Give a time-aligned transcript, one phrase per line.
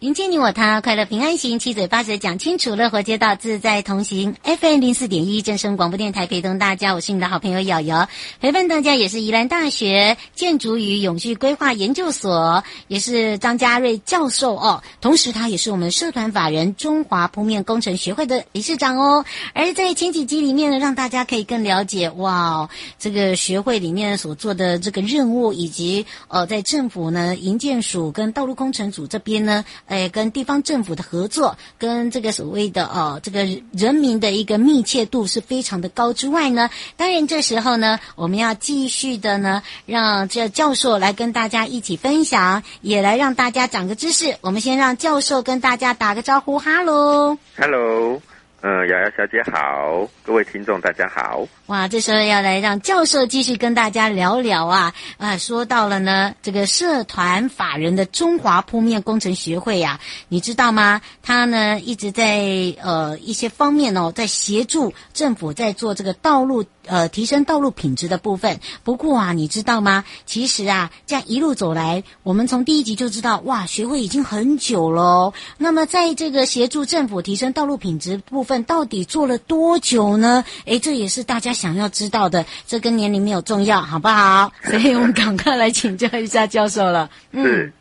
[0.00, 4.36] 迎接你我他，快乐平安行，七嘴八舌讲清楚，乐活街道自在同行。
[4.44, 8.08] FM 零四点一正声广播电台，陪同大家，我是你的好朋友瑶瑶。
[8.40, 14.84] 陪伴大家也是宜兰大学建筑与永续规划研究所，也是张家瑞教授哦。
[15.00, 19.24] 同时，他也是我们社团法人中华铺面工程学会的理事长哦。
[19.52, 22.68] 而在前几集里面呢，让大家可以更了解哇，
[23.00, 29.64] 这个学会里面所做的这个任务，以及呃，在政府呢营建署跟道路工程组这边呢。
[29.88, 44.36] 哎，跟地方政府的合作，跟这个所谓的哦，这个人民的一个密切度是非常的高之外呢，当然这时候呢，我们要继续的呢，让这教授来跟大家一起分享，也来让大家长个知识。
[44.42, 48.20] 我们先让教授跟大家打个招呼，哈喽，哈喽。
[48.60, 51.46] 嗯，瑶瑶小姐好，各位听众大家好。
[51.66, 61.00] 哇，这时候要来让教授继续跟大家聊聊啊啊，说到了呢，这个社团法人的中华铺面工程学会呀、你知道吗？
[61.22, 62.40] 他呢一直在
[62.82, 68.58] 呃一些方面哦，在协助政府在做这个道路呃提升道路品质的部分。
[68.82, 70.04] 不过啊，你知道吗？
[70.26, 75.32] 其实啊，这样一路走来，我们从第一集就知道，哇，学会已经很久喽。
[75.56, 78.58] 那么在这个协助政府提升道路品质部分。
[78.64, 80.44] 到底做了多久呢？
[80.64, 82.44] 诶，这也是大家想要知道的。
[82.66, 84.50] 这跟年龄没有重要，好不好？
[84.64, 87.08] 所以我们赶快来请教一下教授了。
[87.30, 87.72] 嗯，是，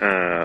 [0.00, 0.44] 呃，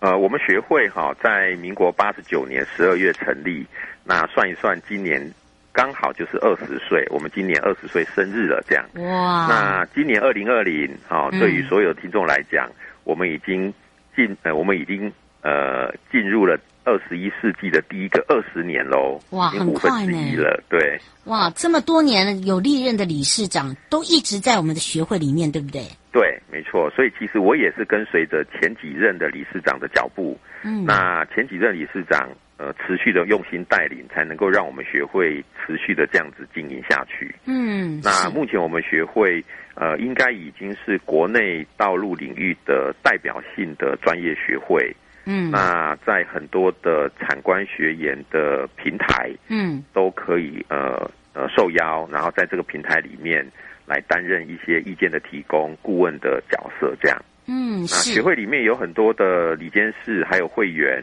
[0.00, 3.66] 呃，我们学会哈，在民国八十九年十二月成立。
[4.02, 5.32] 那算一算，今年
[5.76, 7.06] 刚好就是二十岁。
[7.10, 8.84] 我们今年二十岁生日了，这样。
[8.94, 9.46] 哇！
[9.46, 13.72] 那今年二零二零，哈，对于所有听众来讲，嗯、我们已经
[14.16, 16.58] 进，呃，我们已经呃进入了。
[16.88, 25.82] 二十一世纪的第一个二十年喽，哇，很快呢，了，对，哇，这么多年有历任的理事长都一直在我们的学会里面，对不对？
[26.12, 26.88] 对，没错。
[26.90, 32.28] 所以其实我也是跟随着前几任的理事长的脚步，嗯，那前几任理事长
[32.58, 37.34] 呃持续的用心带领，才能够让我们学会持续的这样子经营下去。
[37.46, 39.44] 嗯，那目前我们学会
[39.74, 44.94] 呃应该已经是国内道路领域的代表性的专业学会。
[45.28, 53.44] 嗯，那在很多的产官学研的平台，嗯，都可以呃呃受邀，然后在这个平台里面
[53.86, 57.20] 来担任一些意见的提供、顾问的角色，这样。
[57.48, 61.02] 嗯，那学会里面有很多的理监事，还有会员，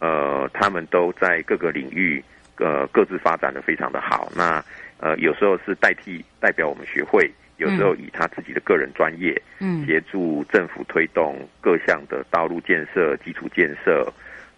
[0.00, 2.22] 呃，他们都在各个领域
[2.56, 4.32] 呃各自发展的非常的好。
[4.34, 4.64] 那
[4.98, 7.30] 呃有时候是代替代表我们学会。
[7.60, 14.10] 有时候以他自己的个人专业，嗯，协助政府推动各项的道路建设、基础建设，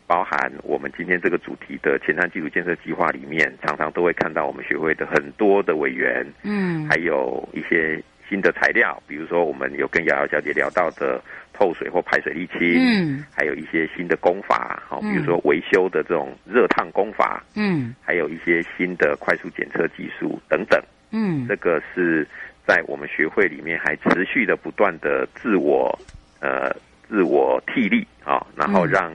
[0.07, 8.01] 包含我们今天这个主题的前瞻基础建设计划里面，常常都会看到我们学会的很多的委员，嗯，还有一些
[8.33, 11.21] 新的材料，比如说我们有跟瑶瑶小姐聊到的
[11.53, 22.27] 透水或排水沥青，嗯，还有一些新的工法，好，比如说维修的这种热烫工法，嗯，还有一些新的快速检测技术等等，嗯，这个是。
[22.65, 25.93] 在我们学会里面，还持续的不断的自我，
[26.41, 26.71] 呃，
[27.09, 29.13] 自我替力啊，然后让，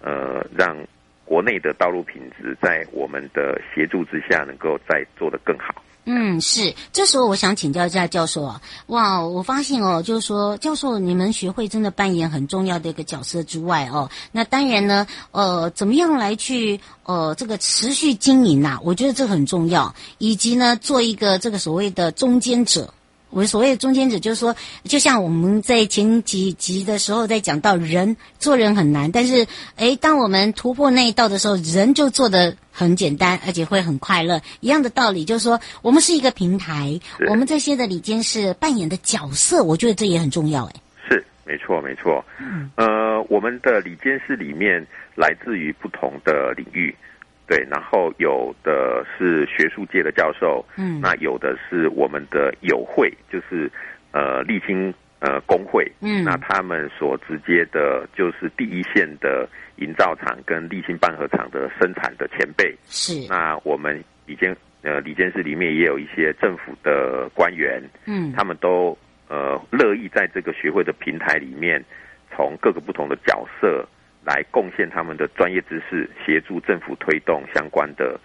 [0.00, 0.74] 呃，让
[1.26, 5.82] 国内的道路品质在我们的协助之下，能够再做得更好。
[6.08, 6.72] 嗯，是。
[6.92, 18.80] 这时候我想请教一下教授啊，哇，我发现哦，就是说，教授你们学会真的扮演很重要的一个角色之外哦，那当然呢，呃，怎么样来去呃这个持续经营呐、啊？
[18.84, 22.94] 我觉得这很重要，以及呢，做一个这个所谓的中间者。
[23.30, 29.46] 我们所谓的中间者，就是说，就像我们在前几集的时候在讲到人做人很难，但是，
[29.76, 34.40] 诶，当我们突破那一道的时候，人就做的很简单，而且会很快乐。
[34.60, 40.64] 一样的道理，就是说，我们是一个平台，我们这些的里间是扮演的角色，我觉得这也很重要。
[40.66, 40.74] 诶，
[41.08, 42.24] 是没错，没错。
[42.38, 46.94] 嗯，呃，我们的里监事里面来自于不同的领域。
[47.46, 53.70] 对，然后有的是学术界的教授，嗯，那有的是我们的友会，就是
[54.10, 63.28] 呃沥青呃工会，嗯，那他们所直接的，就是第一线的营造厂跟沥青半合厂的生产的前辈，是。
[63.28, 71.80] 那我们理监呃理监事里面也有一些政府的官员，嗯，他们都呃乐意在这个学会的平台里面，
[72.34, 73.86] 从各个不同的角色。
[74.26, 78.20] 来贡献他们的专业知识，协助政府推动相关的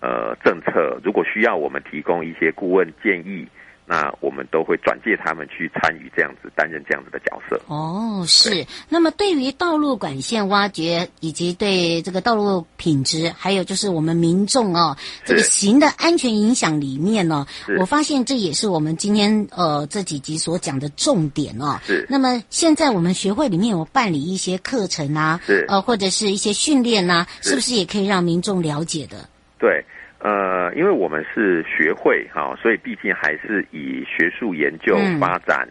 [0.00, 0.98] 呃政策。
[1.04, 3.46] 如果需要我们提供一些顾问建议。
[3.84, 7.60] 那我们都会转介他们去参与这样子，担任这样子的角色。
[7.66, 8.66] 哦，是。
[8.88, 21.78] 那么对于道路管线挖掘以及对这个道路品质，还有就是我们民众哦，这个行的安全影响里面呢、哦，我发现这也是我们今天呃这几集所讲的重点哦。
[21.84, 22.06] 是。
[22.08, 25.64] 那么现在我们学会里面有办理一些课程啊，是。
[25.68, 29.28] 呃，或者是一些训练啊，是不是也可以让民众了解的？
[29.58, 29.84] 对。
[30.24, 35.68] 呃，因为我们是学会哈，所以毕竟还是以学术研究发展、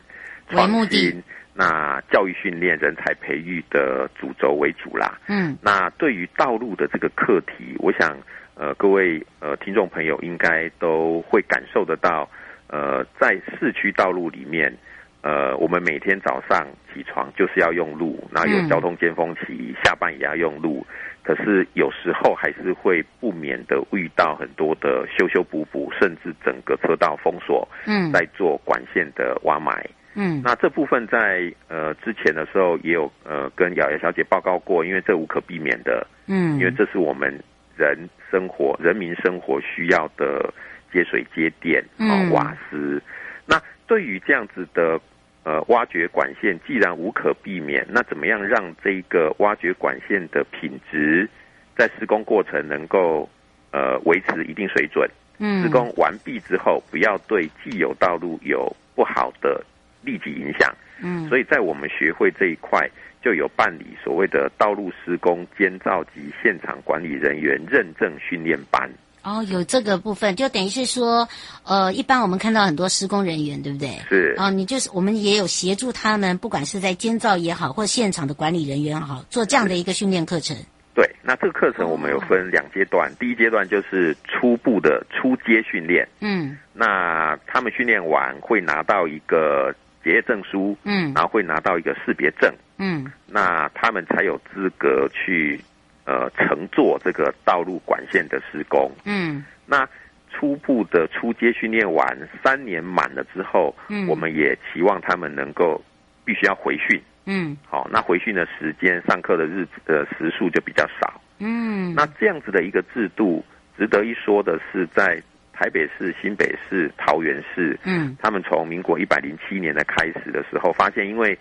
[0.49, 5.19] 嗯、创新、那教育训练、人才培育的主轴为主啦。
[5.27, 8.17] 嗯，那对于道路的这个课题，我想
[8.55, 12.29] 呃，各位呃听众朋友应该都会感受得到。
[12.73, 14.73] 呃，在市区道路里面，
[15.21, 20.87] 呃，我们每天早上起床就是要用路，然后有交通尖峰期，嗯、下班也要用路。
[21.21, 29.85] 可是有时候还是会不免的遇到很多的修修补补，甚至整个车道封锁，嗯，在做管线的挖埋，
[30.15, 37.33] 嗯，那这部分在呃之前的时候也有呃跟瑶瑶小姐报告过，因为这无可避免的，嗯，因为这是我们
[37.77, 37.97] 人
[38.29, 40.53] 生活、人民生活需要的
[40.91, 43.01] 接水、接电、嗯，瓦斯。
[43.45, 44.99] 那对于这样子的。
[45.43, 51.27] 呃，挖掘管线既然无可避免，那怎么样让这个挖掘管线的品质
[51.75, 53.27] 在施工过程能够
[53.71, 55.09] 呃维持一定水准？
[55.39, 59.65] 嗯，施工完毕之后，不要对既有道路有不好的
[60.03, 60.73] 立即影响。
[61.01, 62.87] 嗯，所以在我们学会这一块，
[63.23, 68.89] 就有办理所谓的道路施工监造及现场管理人员认证训练班。
[69.23, 71.27] 哦，有这个部分，就等于是说，
[71.63, 73.89] 呃，一般我们看到很多施工人员，对不对？
[74.09, 74.33] 是。
[74.37, 80.57] 哦，你就是我们也有协助他们，不管是在监造也好，或现场的管理人员好，做这样的一个训练课程。
[80.95, 86.07] 对，那这个课程我们有分两阶段，哦，第一阶段就是初步的初阶训练。
[86.19, 86.57] 嗯。
[86.73, 89.71] 那他们训练完会拿到一个
[90.03, 95.59] 结业证书，嗯，然后会拿到一个识别证，嗯，那他们才有资格去。
[96.03, 99.87] 呃，乘坐这个道路管线的施工，嗯，那
[100.31, 105.79] 初步的初阶训练完三年满了之后，嗯，我们也期望他们能够
[106.25, 113.45] 必须要回训，嗯，好，那回训的时间、上课的日子的时数就比较少，嗯，那这样子的一个制度，
[113.77, 115.21] 值得一说的是，在
[115.61, 121.37] 台北市、新北市、桃园市，嗯，他们从民国一百零七年的开始的时候，发现因为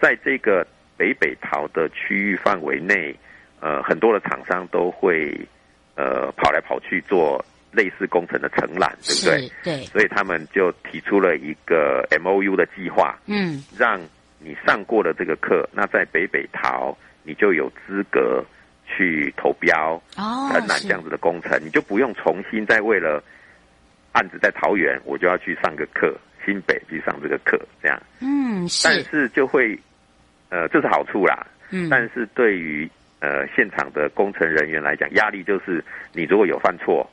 [0.00, 0.64] 在这个
[0.96, 3.12] 北北桃的区域范围内。
[3.58, 5.34] 呃，很多的厂商都会
[5.96, 9.50] 呃跑来跑去做类似工程的承揽，对不对？
[9.64, 9.84] 对。
[9.86, 13.98] 所以他们就提出了一个 MOU 的计划，嗯，让
[14.38, 18.44] 你上过了这个课，那在北北桃你就有资格
[18.86, 23.24] 去投标哦，承揽这样子的工程，你就不用重新再为了
[24.16, 28.02] 案子在桃园，我就要去上个课，新北去上这个课，这样。
[28.20, 28.88] 嗯，是。
[28.88, 29.78] 但是就会
[30.48, 31.46] 呃，这是好处啦。
[31.70, 31.90] 嗯。
[31.90, 37.06] 但是对于呃，现场的工程人员来讲，压力就是你如果有犯错，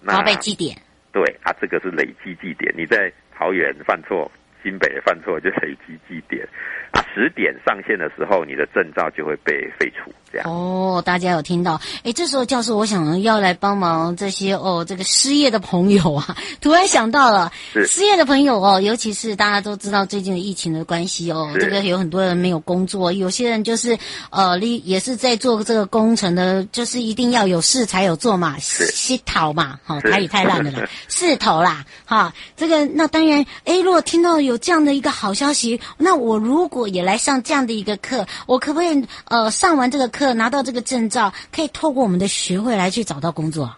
[0.00, 0.76] 那被记点。
[1.12, 2.72] 对啊，这个是累积记点。
[2.76, 4.30] 你在桃园犯错，
[4.62, 6.46] 新北犯错就累积记点。
[6.92, 10.10] 啊，十点上线的时候，你的证照就会被废除。
[10.32, 11.80] 这样哦，大家有听到？
[12.02, 17.52] 哎，这时候教授，我想要来帮忙这些哦，这个失业的朋友啊，突然想到了，
[17.86, 23.96] 失业的朋友哦，尤其是大家都知道最近的疫情的关系哦，这个有很多人没有工作，有些人就是
[24.30, 43.72] 呃，你也是在做这个工程的，就是一定要有事才有做嘛，吸头嘛，好、哦，台语太烂了啦， 势头啦，哈、哦，这个那当然，哎，如果听到有这样的一个好消息，那我如果也来上这样的一个课，我可不可以呃上完这个课拿到这个证照，可以透过我们的学会来去找到工作？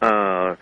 [0.00, 0.54] 呃，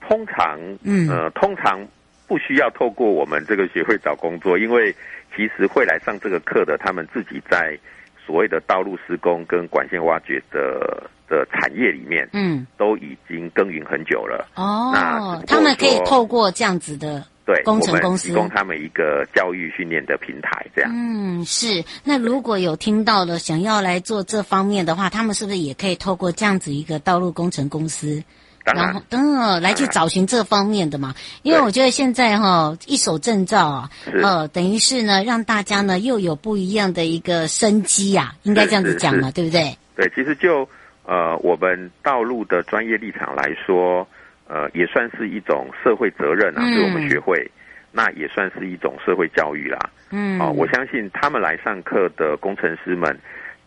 [0.00, 1.86] 通常，嗯，呃，通常
[2.26, 4.92] 不需要透过我们这个学会找工作，因为
[5.36, 7.78] 其实会来上这个课的，他们自己在
[8.26, 14.48] 所谓的道路施工跟管线挖掘的的产业里面，嗯，都已经耕耘很久了。
[14.56, 17.24] 哦，那他们可以透过这样子的。
[17.52, 20.92] 对，工程公司提供他们一个教育训练的平台，这样。
[20.94, 21.84] 嗯，是。
[22.04, 28.22] 那如果有听到了想要来做这方面的话，他们是不是也可以透过这样子一个道路工程公司，
[28.64, 31.12] 然，然后等、嗯、来去找寻这方面的嘛？
[31.42, 33.90] 因为我觉得现在哈一手证照啊，
[34.22, 39.76] 呃，等于是呢让大家呢又有不一样的一个生机呀、啊，应该这样子讲嘛，对不对？
[39.96, 40.68] 对，其实就
[41.04, 44.06] 呃我们道路的专业立场来说。
[44.52, 47.50] 呃，也算是一种社会责任啊，对我们学会，嗯，
[47.92, 49.78] 那也算是一种社会教育啦。
[50.10, 53.16] 嗯，哦，我相信他们来上课的工程师们，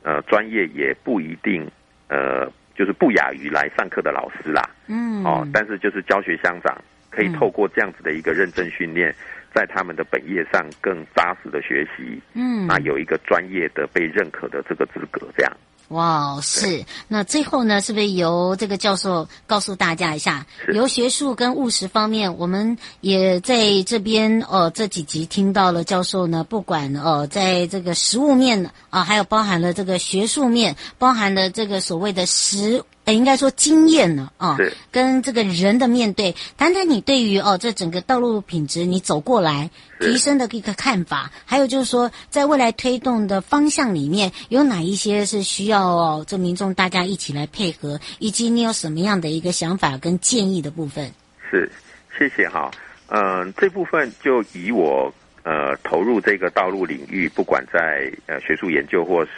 [0.02, 1.66] 呃，专业也不一定，
[2.10, 4.62] 呃，就是不亚于来上课的老师啦。
[4.88, 6.78] 嗯，哦，但是就是教学相长，
[7.10, 9.16] 可以透过这样子的一个认证训练，
[9.54, 12.22] 在他们的本业上更扎实的学习。
[12.34, 15.54] 嗯，那有一个专业的被认可的这个资格，这样。
[15.90, 16.84] 哇，是。
[17.08, 32.84] 那最后呢，是不是由这个教授告诉大家一下，由学术跟务实方面，我们也在这边呃这几集听到了教授呢，不管呃在这个实物面啊、呃，还有包含了这个学术面，包含了这个所谓的实。
[33.06, 34.58] 哎，应该说经验呢，啊，
[34.90, 39.70] 跟这个人的面对，谈谈你对于哦这整个道路品质你走过来
[40.00, 51.12] 提升的一个看法，还有就是说在未来推动的方向里面有哪一些是需要哦这民众大家一起来配合，以及你有什么样的一个想法跟建议的部分？
[51.52, 51.70] 是，
[52.18, 52.72] 谢谢哈，
[53.08, 59.32] 嗯、呃，这部分就以我呃投入这个道路领域，不管在呃学术研究或是。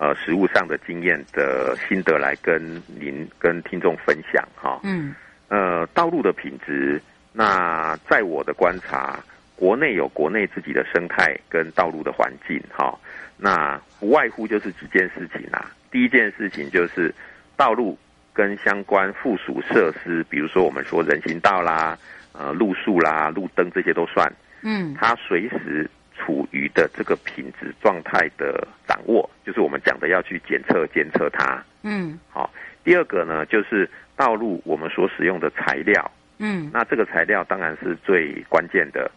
[0.00, 4.80] 呃，实物上的经验的心得来跟您跟听众分享哈。
[4.82, 5.14] 嗯。
[5.48, 6.98] 呃，道路的品质，
[7.34, 9.22] 那在我的观察，
[9.54, 12.98] 国内有国内自己的生态跟道路的环境哈。
[13.36, 15.70] 那不外乎就是几件事情啊。
[15.90, 17.14] 第一件事情就是
[17.54, 17.98] 道路
[18.32, 21.98] 跟相关附属设施，比如说我们说人行道啦、
[22.32, 24.32] 呃路树啦、路灯这些都算。
[24.62, 24.96] 嗯。
[24.98, 25.90] 它随时。
[26.22, 31.62] 处于的这个品质状态的掌握，就是我们讲的要去检测、监测它。
[31.84, 32.50] 嗯，好。
[32.82, 36.10] 第二个呢，就是道路我们所使用的材料。
[36.38, 39.08] 嗯，那这个材料当然是最关键的。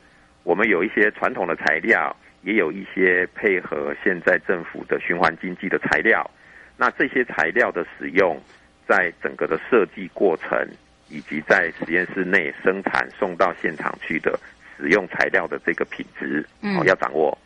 [0.44, 6.30] 我们有一些传统的材料，也有一些配合现在政府的循环经济的材料。
[6.78, 8.40] 那这些材料的使用，
[8.88, 10.68] 在整个的设计过程，
[11.10, 14.40] 以及在实验室内生产送到现场去的。
[14.76, 17.38] 使用材料的这个品质，哦，要掌握。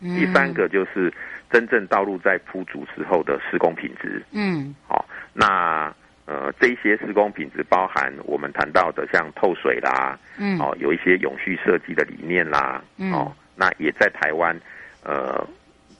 [0.00, 0.16] 嗯。
[0.16, 1.12] 第三个就是
[1.50, 4.22] 真正道路在铺筑时候的施工品质。
[4.32, 4.74] 嗯。
[4.88, 5.94] 好，那
[6.26, 14.58] 呃，这些施工品质包含我们谈到的像透水啦，嗯，哦，有一些永续设计的理念啦，嗯，哦，那也在台湾，
[15.04, 15.46] 呃，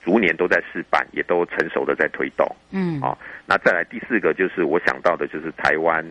[0.03, 2.47] 逐年都在试办，也都成熟的在推动。
[2.71, 3.01] 嗯。
[3.01, 6.05] 哦，那再来第四个就是我想到的就是台湾。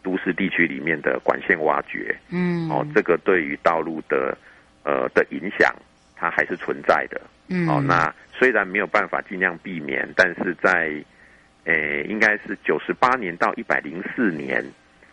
[0.00, 4.38] 都市地区里面的管线挖掘，嗯，哦，这个对于道路的
[4.84, 5.74] 呃的影响，
[6.14, 10.92] 它还是存在的，嗯，哦，那虽然没有办法尽量避免，但是在，
[11.64, 14.64] 诶，应该是九十八年到一百零四年，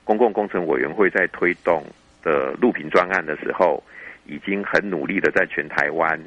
[0.03, 1.83] 公共工程委员会在推动
[2.23, 3.83] 的路平专案的时候，
[4.25, 6.19] 已经很努力的在全台湾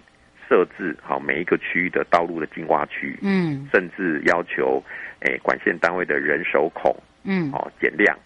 [0.48, 4.82] 设置好每一个区域的道路的净化区，嗯，甚至要求，
[5.20, 8.16] 诶，管线单位的人手孔，嗯，哦，减量。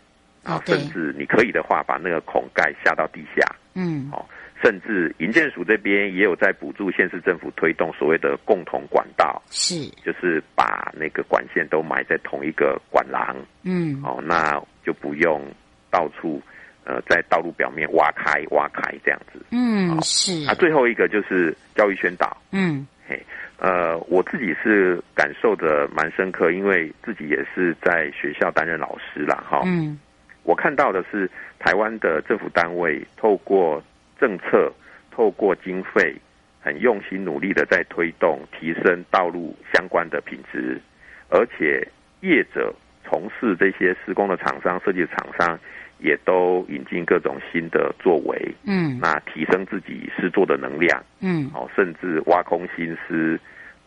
[0.44, 3.46] 啊，甚至你可以的话，把那个孔盖下到地下。
[3.74, 4.26] 嗯，哦，
[4.62, 13.36] 甚至营建署这边也有在补助县市政府推动所谓的共同管道，是，就是把那个管线都埋在同一个管廊。
[13.64, 15.44] 嗯，哦，那就不用
[15.90, 16.40] 到处
[16.84, 19.44] 呃在道路表面挖开挖开这样子。
[19.50, 20.46] 嗯，是。
[20.46, 22.36] 啊，最后一个就是教育宣导。
[22.52, 23.20] 嗯，嘿，
[23.58, 29.42] 呃，我自己是感受的蛮深刻，因为自己也是在学校担任老师啦。
[29.44, 29.62] 哈。
[29.64, 29.98] 嗯。
[30.44, 33.80] 我看到的是台湾的政府单位透过
[34.22, 34.72] 政策、
[35.10, 36.14] 透过经费，
[36.60, 40.80] 很用心努力的在推动提升道路相关的品质，
[41.28, 41.84] 而且
[42.20, 42.72] 业者
[43.04, 45.58] 从事这些施工的厂商、设计的厂商，
[45.98, 53.36] 也都引进各种新的作为，嗯，那提升自己施作的能量，嗯，哦，甚至挖空心思，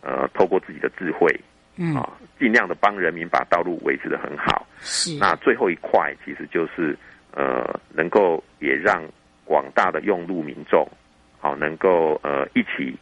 [0.02, 1.34] 呃，透过自己的智慧。
[1.78, 4.66] 嗯啊，尽量的帮人民把道路维持的很好。
[4.80, 5.18] 是。
[5.18, 6.98] 那最后一块其实就是
[7.32, 9.04] 呃，能够也让
[9.46, 10.86] 广大的用路民众，
[11.40, 12.94] 好、呃、能够呃一起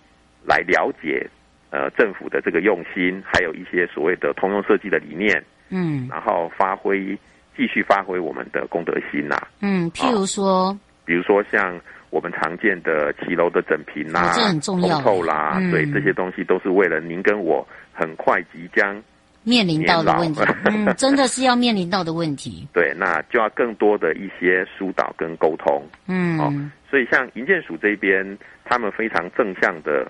[0.46, 1.26] 来了解
[1.72, 5.44] 呃政府的这个用心，还有一些所谓的通用设计的理念。
[5.70, 6.08] 嗯。
[6.12, 7.18] 然后发挥
[7.58, 9.48] 继续发挥我们的公德心呐、啊。
[9.62, 19.02] 嗯，譬如说、呃，比如说像我们常见的骑楼的整平啦、哦，这很重要，通透啦，嗯、对这些东西都是为了您跟我很快即将
[19.44, 22.66] 面临到的问题，嗯， 真的是要面临到的问题。
[22.74, 26.52] 对，那就要更多的一些疏导跟沟通，嗯，哦，
[26.90, 30.10] 所以像营建署这边，他们非常正向的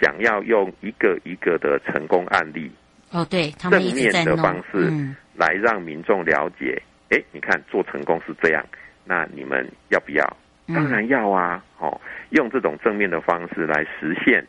[0.00, 2.70] 想要用一个一个的成功案例，
[3.12, 4.92] 哦，对，他们正面的方式
[5.34, 8.62] 来让民众了解，哎、嗯，你看做成功是这样，
[9.04, 10.36] 那你们要不要？
[10.68, 11.98] 当然要啊，哦，
[12.30, 14.44] 用这种正面的方式来实现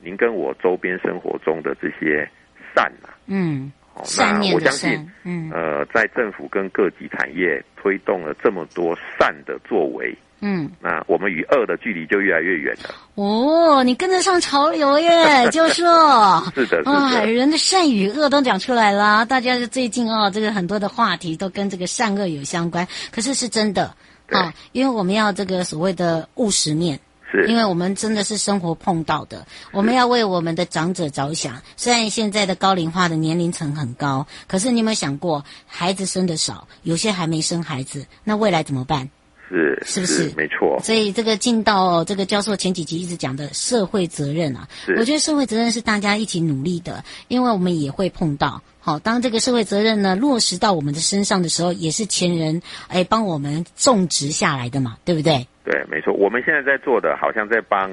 [0.00, 2.28] 您跟我周边生活中的这些。
[2.74, 3.72] 善呐，嗯，
[4.18, 12.94] 那我相信，嗯，呃，在政府跟各级产业推动了这么多善的作为，嗯，那我们与恶的距离就越来越远了。
[13.14, 15.84] 哦，你跟得上潮流耶， 教授。
[16.54, 16.90] 是的，是的。
[16.90, 23.94] 啊，人的善与恶都讲出来了，大家是最近哦，这个很多的话题都跟这个善恶有相关，可是是真的
[24.28, 26.98] 啊，因为我们要这个所谓的务实面。
[27.48, 31.60] 因为我们真的是生活碰到的，我们要为我们的长者着想。
[31.76, 39.10] 虽然现在的高龄化的年龄层很高，可是你有没有想过，孩子生的少，有些还没生孩子，那未来怎么办？
[39.48, 40.30] 是，是不是？
[40.30, 40.80] 是没错。
[40.82, 48.62] 所以这个进到这个教授前几集一直讲的社会责任啊，我觉得社会责任是大家一起努力的，因为我们也会碰到。
[48.80, 55.46] 好，当这个社会责任呢落实到我们的身上的时候，也是前人哎帮我们种植下来的嘛，对不对？
[55.64, 56.12] 对，没错。
[56.12, 57.90] 我们现在在做的，好像在帮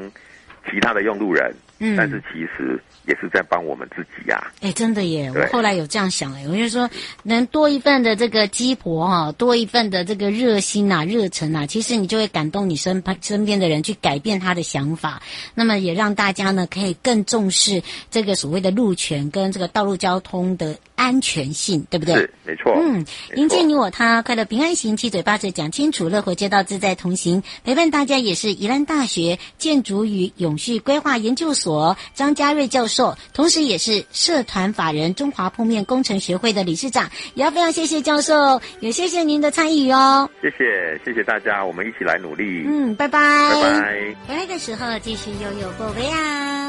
[0.69, 4.51] 其他的用路人，嗯，但是其实也是在帮我们自己呀、啊。
[4.61, 5.31] 哎，真的耶！
[5.33, 6.87] 我后来有这样想哎，我就说，
[7.23, 15.21] 能多一份的这个鸡婆哈，多一份的这个热心呐、啊、热忱呐，其实你就会感动你身旁身边的人，去改变他的想法。
[15.55, 20.75] 那么也让大家呢可以更重视这个所谓的路权跟这个道路交通的。
[21.01, 22.13] 安全性对不对？
[22.13, 22.73] 是，没错。
[22.79, 23.03] 嗯，
[23.35, 40.29] 迎接你我他，快乐平安行，七嘴八舌讲清楚，乐活街道自在同行，陪伴大家也是宜兰大学建筑与永续规划研究所张家瑞教授，同时也是社团法人中华铺面工程学会的理事长，也要非常谢谢教授，也谢谢您的参与哦。
[40.39, 42.63] 谢谢，谢谢大家，我们一起来努力。
[42.67, 44.15] 嗯，拜拜，拜拜。
[44.27, 46.60] 回来的时候继续悠悠宝贝啊。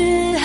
[0.00, 0.39] 是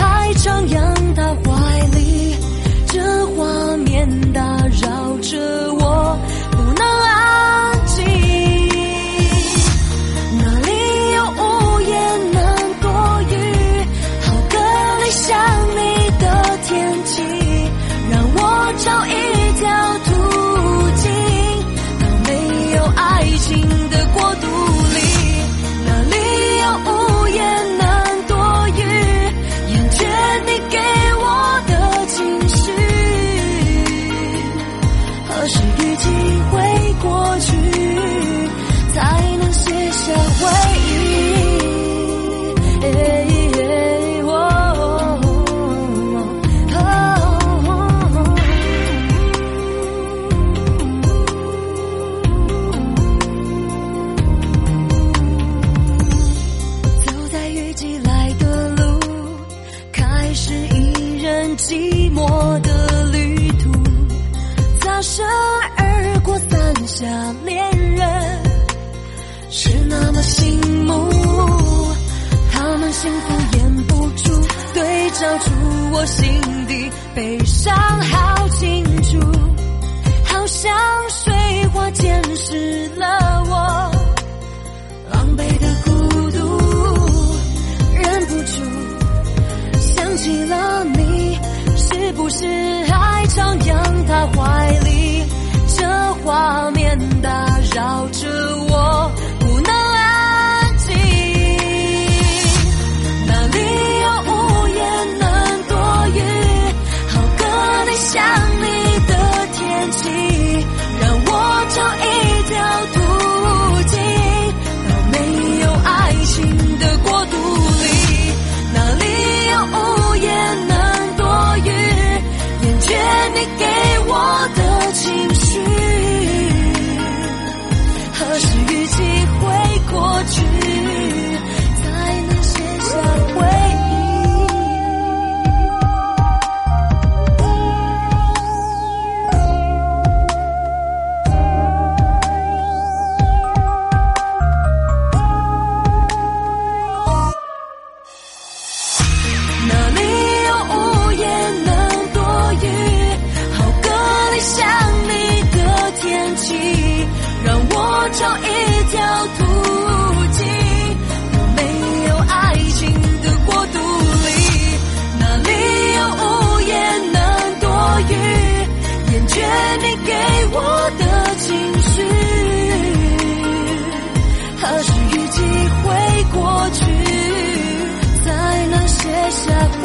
[179.36, 179.85] 下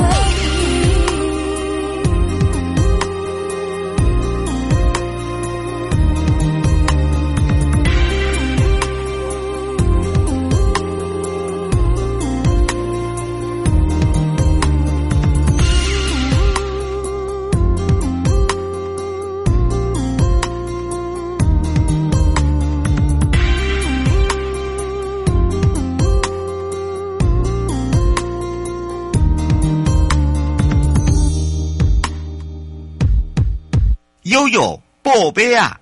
[35.31, 35.80] 宝贝啊！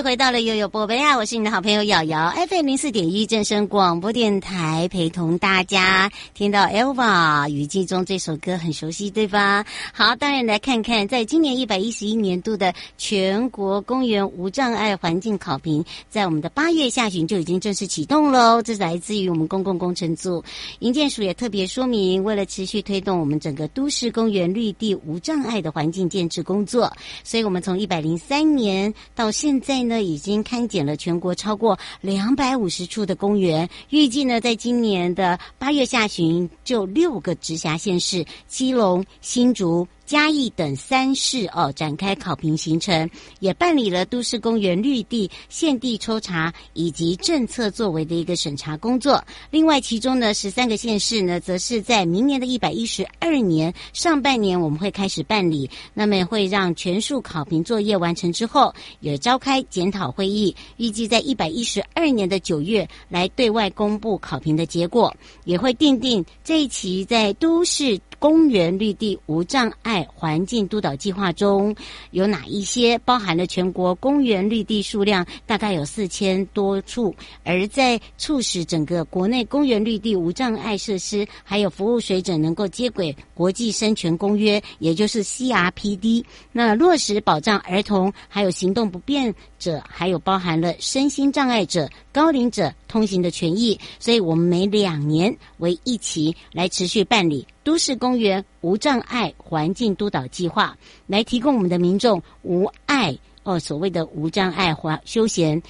[0.00, 1.14] 再次回到了悠悠宝贝啊！
[1.18, 9.66] 我是你的好朋友瑶瑶，FM 零四点一正声广播电台，陪同大家听到 Elva 雨季中这首歌很熟悉，对吧？
[9.92, 18.62] 好，当然来看看，在今年一百一十一年度的全国公园无障碍环境考评，在我们的八月下旬就已经正式启动喽。
[18.62, 20.42] 这是来自于我们公共工程组
[20.78, 26.90] 营建署也特别说明，为了持续推动我们整个都市公园绿地无障碍的环境建设工作，
[27.22, 29.80] 所以我们从一百零三年到现在。
[29.80, 39.86] 现在那，已经勘检了全国超过两百五十处的公园，预计呢，在今年的八月下旬，就六个直辖县市——基隆、新竹。
[40.10, 49.24] 嘉义等三市哦，展开考评行程，也办理了都市公园绿地现地抽查以及政策作为的一个审查工作。
[49.52, 55.70] 另外，其中呢十三个县市呢，则是在明年的一百一十二年上半年，我们会开始办理。
[55.94, 67.96] 那么会让全数考评作业完成之后，也召开检讨会议，预计在一百一十二年的九月来对外公布考评的结果，也会定定这一期在都市。
[68.20, 71.74] 公园绿地无障碍环境督导计划中
[72.10, 72.98] 有哪一些？
[72.98, 86.22] 包含了全国公园绿地数量大概有四千多处，而在促使整个国内公园绿地无障碍设施还有服务水准能够接轨国际生权公约，也就是 CRPD。
[86.52, 93.80] 那落实保障儿童还有行动不便者，还有包含了身心障碍者、高龄者通行的权益。
[93.98, 97.46] 所以我们每两年为一期来持续办理。
[97.62, 105.62] 都市公园无障碍环境督导计划，来提供我们的民众无碍哦，所谓的无障碍环休闲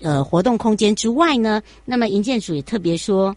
[0.00, 3.34] 呃活动空间之外呢，那么营建署也特别说。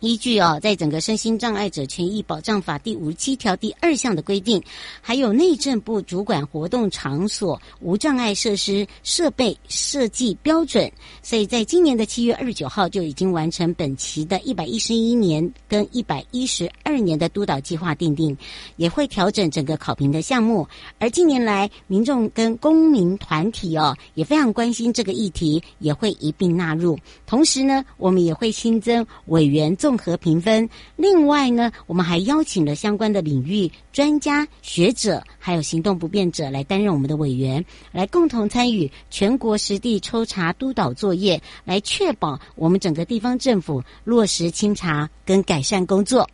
[0.00, 4.62] 依据哦，在整个身心障碍者权益保障法第五十七条第二项的规定，
[5.00, 10.90] 还有内政部主管活动场所无障碍设施设备设计标准，
[11.22, 18.34] 所以在今年的七月二十九号就已经完成本期的一百一十一年跟一百一十二年的督导计划订定，
[18.76, 20.66] 也会调整整个考评的项目。
[20.98, 26.98] 而近年来，民众跟公民团体哦也非常关心这个议题，也会一并纳入。
[27.26, 30.70] 同时呢，我们也会新增委员做综合评分。
[30.94, 46.30] 另外呢，我们还邀请了相关的领域专家学者，还有行动不便者来担任我们的委员，来共同参与全国实地抽查督导作业，来确保我们整个地方政府落实清查跟改善工作。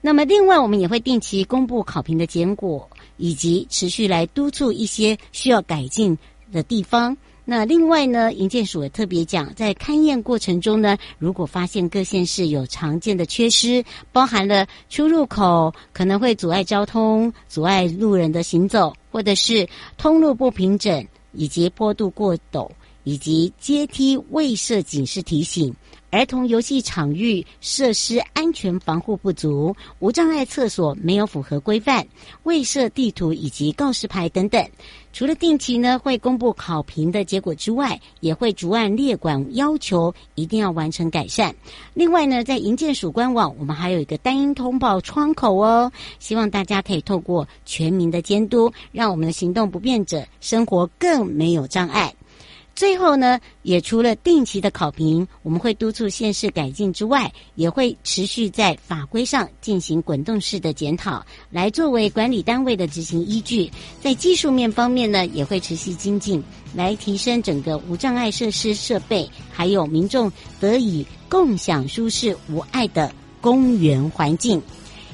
[0.00, 6.16] 那么，另外我们也会定期公布考评的结果，以及持续来督促一些需要改进
[6.52, 7.16] 的地方。
[7.50, 13.82] 那另外呢，营建署也特别讲，在勘验过程中呢，如果发现各县市有常见的缺失，
[14.12, 22.68] 包含了出入口可能会阻碍交通、阻碍路人的行走，或者是通路不平整，以及坡度过陡，
[23.04, 25.74] 以及阶梯未设警示提醒。
[26.10, 32.06] 儿童游戏场域设施安全防护不足，无障碍厕所没有符合规范，
[32.44, 34.66] 未设地图以及告示牌等等。
[35.18, 41.52] 除了定期呢会公布考评的结果之外，也会逐案列管要求一定要完成改善。
[41.92, 52.14] 另外呢，在营建署官网，我们还有一个单音通报窗口哦，希望大家可以透过全民的监督，让我们的行动不便者生活更没有障碍。
[52.78, 63.68] 最后呢，也除了定期的考评，我们会督促县市改进之外，也会持续在法规上进行滚动式的检讨，来作为管理单位的执行依据。
[64.00, 66.40] 在技术面方面呢，也会持续精进，
[66.72, 74.62] 来提升整个无障碍设施设备，还有民众得以共享舒适无碍的公园环境。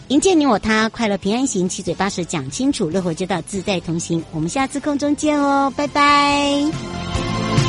[0.09, 4.23] 迎接你我他，快乐平安行，七嘴八舌讲清楚，乐活街道自在同行。
[4.33, 7.64] 我们下次空中见哦，拜拜。